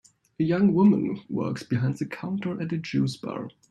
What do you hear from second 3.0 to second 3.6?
bar.